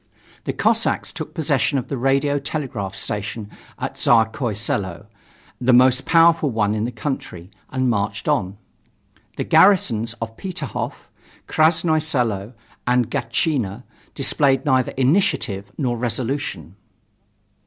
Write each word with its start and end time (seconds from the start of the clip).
The 0.45 0.53
Cossacks 0.53 1.11
took 1.11 1.35
possession 1.35 1.77
of 1.77 1.87
the 1.87 1.95
radio 1.95 2.39
telegraph 2.39 2.95
station 2.95 3.51
at 3.77 3.97
Tsarskoye 3.97 4.57
Selo, 4.57 5.05
the 5.59 5.73
most 5.73 6.07
powerful 6.07 6.49
one 6.49 6.73
in 6.73 6.85
the 6.85 6.91
country, 6.91 7.51
and 7.69 7.87
marched 7.87 8.27
on. 8.27 8.57
The 9.37 9.43
garrisons 9.43 10.13
of 10.13 10.35
Peterhof, 10.37 11.07
Krasnoye 11.47 12.01
Selo 12.01 12.53
and 12.87 13.11
Gatchina 13.11 13.83
displayed 14.15 14.65
neither 14.65 14.93
initiative 14.93 15.71
nor 15.77 15.95
resolution. 15.95 16.77